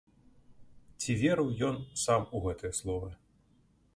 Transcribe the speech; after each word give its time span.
Ці 1.03 1.11
верыў 1.23 1.51
ён 1.69 1.75
сам 2.03 2.21
у 2.39 2.43
гэтыя 2.45 2.73
словы. 2.81 3.09